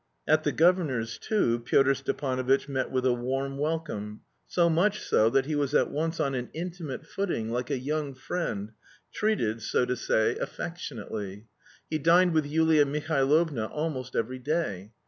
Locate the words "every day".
14.15-14.91